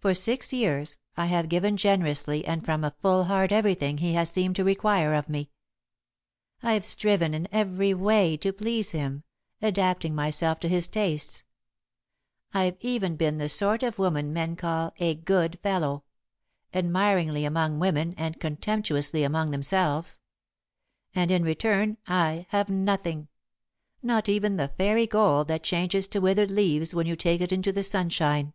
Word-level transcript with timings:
For 0.00 0.12
six 0.12 0.52
years, 0.52 0.98
I 1.16 1.24
have 1.28 1.48
given 1.48 1.78
generously 1.78 2.44
and 2.44 2.62
from 2.62 2.84
a 2.84 2.94
full 3.00 3.24
heart 3.24 3.52
everything 3.52 3.96
he 3.96 4.12
has 4.12 4.28
seemed 4.30 4.54
to 4.56 4.64
require 4.64 5.14
of 5.14 5.30
me. 5.30 5.50
"I've 6.62 6.84
striven 6.84 7.32
in 7.32 7.48
every 7.50 7.94
way 7.94 8.36
to 8.36 8.52
please 8.52 8.90
him, 8.90 9.22
adapting 9.62 10.14
myself 10.14 10.60
to 10.60 10.68
his 10.68 10.88
tastes. 10.88 11.42
I've 12.52 12.76
even 12.82 13.16
been 13.16 13.38
the 13.38 13.48
sort 13.48 13.82
of 13.82 13.98
woman 13.98 14.30
men 14.30 14.56
call 14.56 14.92
'a 14.98 15.14
good 15.14 15.58
fellow,' 15.62 16.04
admiringly 16.74 17.46
among 17.46 17.78
women 17.78 18.14
and 18.18 18.38
contemptuously 18.38 19.22
among 19.22 19.52
themselves. 19.52 20.18
And, 21.14 21.30
in 21.30 21.42
return, 21.42 21.96
I 22.06 22.44
have 22.50 22.68
nothing 22.68 23.28
not 24.02 24.28
even 24.28 24.58
the 24.58 24.68
fairy 24.68 25.06
gold 25.06 25.48
that 25.48 25.62
changes 25.62 26.06
to 26.08 26.20
withered 26.20 26.50
leaves 26.50 26.94
when 26.94 27.06
you 27.06 27.16
take 27.16 27.40
it 27.40 27.52
into 27.52 27.72
the 27.72 27.82
sunshine." 27.82 28.52